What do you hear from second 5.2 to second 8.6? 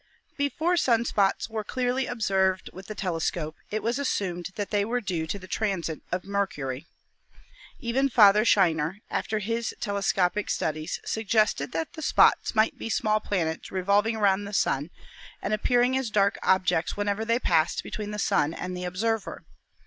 to the transit of Mercury. Even Father